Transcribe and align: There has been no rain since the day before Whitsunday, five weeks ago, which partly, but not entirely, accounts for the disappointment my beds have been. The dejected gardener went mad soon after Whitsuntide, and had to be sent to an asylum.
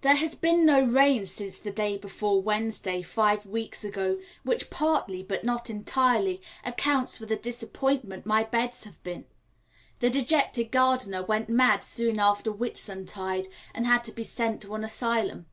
There 0.00 0.16
has 0.16 0.34
been 0.34 0.64
no 0.64 0.80
rain 0.80 1.26
since 1.26 1.58
the 1.58 1.70
day 1.70 1.98
before 1.98 2.42
Whitsunday, 2.42 3.02
five 3.04 3.44
weeks 3.44 3.84
ago, 3.84 4.18
which 4.42 4.70
partly, 4.70 5.22
but 5.22 5.44
not 5.44 5.68
entirely, 5.68 6.40
accounts 6.64 7.18
for 7.18 7.26
the 7.26 7.36
disappointment 7.36 8.24
my 8.24 8.42
beds 8.42 8.84
have 8.84 9.02
been. 9.02 9.26
The 9.98 10.08
dejected 10.08 10.70
gardener 10.70 11.22
went 11.22 11.50
mad 11.50 11.84
soon 11.84 12.18
after 12.18 12.50
Whitsuntide, 12.50 13.48
and 13.74 13.84
had 13.84 14.02
to 14.04 14.12
be 14.12 14.24
sent 14.24 14.62
to 14.62 14.74
an 14.76 14.82
asylum. 14.82 15.44